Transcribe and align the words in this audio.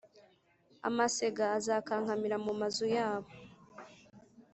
Amasega 0.87 1.45
azakankamira 1.57 2.37
mu 2.45 2.53
mazu 2.59 2.85
yabo 2.95 3.29